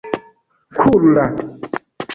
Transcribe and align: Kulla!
Kulla! 0.79 1.25